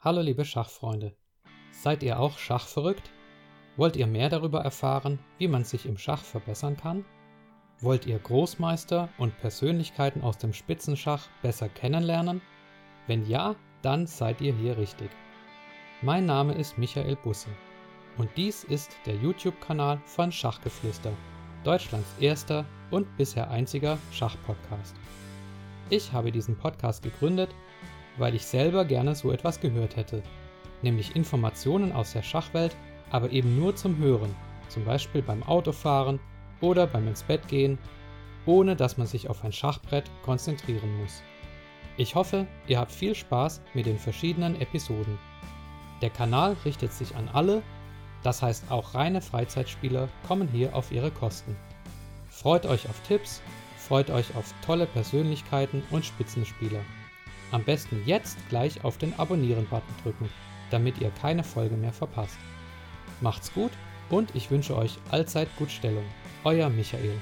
[0.00, 1.16] Hallo liebe Schachfreunde.
[1.72, 3.10] Seid ihr auch schachverrückt?
[3.76, 7.04] Wollt ihr mehr darüber erfahren, wie man sich im Schach verbessern kann?
[7.80, 12.40] Wollt ihr Großmeister und Persönlichkeiten aus dem Spitzenschach besser kennenlernen?
[13.08, 15.10] Wenn ja, dann seid ihr hier richtig.
[16.00, 17.50] Mein Name ist Michael Busse
[18.18, 21.10] und dies ist der YouTube-Kanal von Schachgeflüster,
[21.64, 24.94] Deutschlands erster und bisher einziger Schachpodcast.
[25.90, 27.50] Ich habe diesen Podcast gegründet,
[28.18, 30.22] weil ich selber gerne so etwas gehört hätte,
[30.82, 32.76] nämlich Informationen aus der Schachwelt,
[33.10, 34.34] aber eben nur zum Hören,
[34.68, 36.20] zum Beispiel beim Autofahren
[36.60, 37.78] oder beim ins Bett gehen,
[38.46, 41.22] ohne dass man sich auf ein Schachbrett konzentrieren muss.
[41.96, 45.18] Ich hoffe, ihr habt viel Spaß mit den verschiedenen Episoden.
[46.00, 47.62] Der Kanal richtet sich an alle,
[48.22, 51.56] das heißt auch reine Freizeitspieler kommen hier auf ihre Kosten.
[52.28, 53.42] Freut euch auf Tipps,
[53.76, 56.80] freut euch auf tolle Persönlichkeiten und Spitzenspieler.
[57.50, 60.28] Am besten jetzt gleich auf den Abonnieren-Button drücken,
[60.70, 62.38] damit ihr keine Folge mehr verpasst.
[63.20, 63.72] Macht's gut
[64.10, 66.04] und ich wünsche euch allzeit gut Stellung.
[66.44, 67.18] Euer Michael.